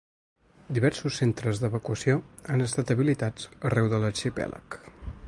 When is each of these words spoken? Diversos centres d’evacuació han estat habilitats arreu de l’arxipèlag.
Diversos 0.77 1.19
centres 1.21 1.61
d’evacuació 1.63 2.17
han 2.55 2.65
estat 2.69 2.95
habilitats 2.97 3.47
arreu 3.71 3.93
de 3.93 4.01
l’arxipèlag. 4.05 4.81